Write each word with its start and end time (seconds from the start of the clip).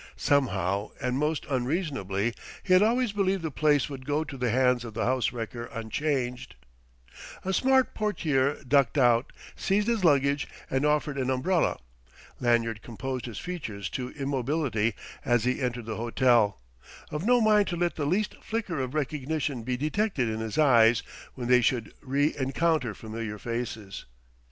Somehow, 0.17 0.89
and 0.99 1.19
most 1.19 1.45
unreasonably, 1.47 2.33
he 2.63 2.73
had 2.73 2.81
always 2.81 3.11
believed 3.11 3.43
the 3.43 3.51
place 3.51 3.87
would 3.87 4.03
go 4.07 4.23
to 4.23 4.35
the 4.35 4.49
hands 4.49 4.83
of 4.83 4.95
the 4.95 5.05
house 5.05 5.31
wrecker 5.31 5.65
unchanged. 5.65 6.55
A 7.45 7.53
smart 7.53 7.93
portier 7.93 8.63
ducked 8.67 8.97
out, 8.97 9.31
seized 9.55 9.87
his 9.87 10.03
luggage, 10.03 10.47
and 10.71 10.87
offered 10.87 11.19
an 11.19 11.29
umbrella. 11.29 11.77
Lanyard 12.39 12.81
composed 12.81 13.27
his 13.27 13.37
features 13.37 13.89
to 13.91 14.09
immobility 14.13 14.95
as 15.23 15.43
he 15.43 15.61
entered 15.61 15.85
the 15.85 15.97
hotel, 15.97 16.59
of 17.11 17.23
no 17.23 17.39
mind 17.39 17.67
to 17.67 17.75
let 17.75 17.95
the 17.95 18.07
least 18.07 18.33
flicker 18.41 18.79
of 18.79 18.95
recognition 18.95 19.61
be 19.61 19.77
detected 19.77 20.27
in 20.27 20.39
his 20.39 20.57
eyes 20.57 21.03
when 21.35 21.47
they 21.47 21.61
should 21.61 21.93
re 22.01 22.35
encounter 22.39 22.95
familiar 22.95 23.37
faces. 23.37 24.05